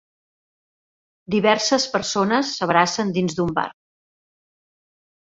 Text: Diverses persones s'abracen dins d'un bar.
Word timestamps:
Diverses 1.35 1.85
persones 1.95 2.53
s'abracen 2.55 3.13
dins 3.19 3.37
d'un 3.41 3.53
bar. 3.59 3.67